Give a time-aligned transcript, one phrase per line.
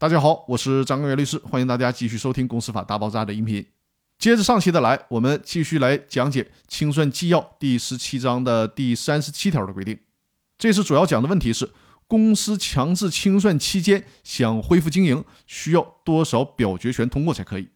[0.00, 3.66] 大家好，我是张根源律师，欢迎大家继续收听《公司法大爆炸》的音频。
[4.18, 9.98] 接着上期的来，我们继续来讲解清算纪要第十七章的第三十七条的规定。
[10.56, 11.68] 这次主要讲的问题是，
[12.06, 17.68] 公司强制清算期间想恢复经营，需要多少表决权通过才可以？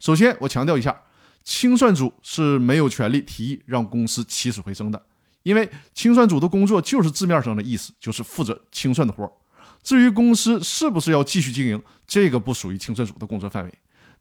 [0.00, 1.04] 首先，我强调一下，
[1.42, 5.02] 清算组是没有权利提议让公司起死回生的，
[5.44, 9.32] 因为清算组的工作就是字面上的意思，就是负责清算的活儿。
[9.82, 13.72] 至于公司是不是要继续经营，这个不属于清算组的工作范围。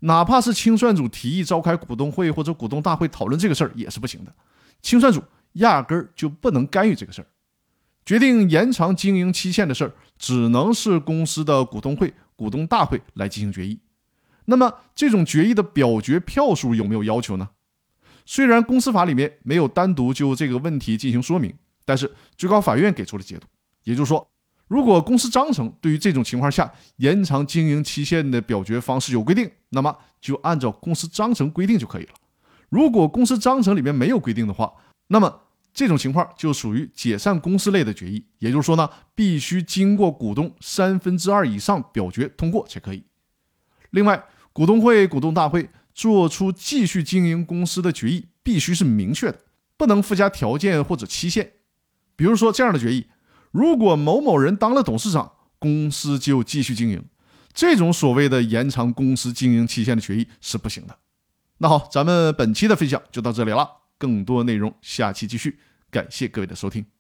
[0.02, 4.34] 哪怕是清算组提议召开股东会或者股东大会讨论这个事儿，也是不行的。
[4.81, 7.27] 清算组压根儿就不能干预这个事儿。
[8.05, 13.80] 决定延长经营期限的事儿，只能是公司的股东会、股东大会来进行决议。
[14.45, 17.50] 那么，这种决议的表决票数有没有要求呢？
[18.25, 21.53] 虽然公司法里面没有单独就这个问题进行说明，
[21.84, 23.48] 但是最高法院给出了解读，
[23.84, 24.30] 也就是说。
[24.67, 32.11] 如果公司章程对于这种情况下延长经营期限的表决方式有规定，那么就按照公司章程规定就可以了。
[32.67, 34.73] 如果公司章程里面没有规定的话，
[35.08, 35.42] 那么
[35.73, 43.02] 这种情况就属于解散公司类的决议，也就是说呢，必须经过股东三分之二以上表决通过才可以。
[43.92, 49.39] 另外，股东会、股东大会做出继续经营公司的决议，必须是明确的，
[49.77, 51.53] 不能附加条件或者期限。
[52.17, 53.08] 比如说这样的决议。
[53.58, 57.03] 如果某某人当了董事长，公司就继续经营。
[57.52, 60.95] 这种所谓的延长公司经营期限的决议是不行的。
[61.58, 65.58] 那好，咱们本期的分享就到这里了，更多内容下期继续。
[65.89, 66.97] 感谢各位的收听。